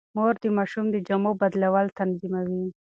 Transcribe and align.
مور 0.15 0.33
د 0.43 0.45
ماشوم 0.57 0.85
د 0.91 0.95
جامو 1.07 1.31
بدلول 1.41 1.87
تنظيموي. 1.99 2.65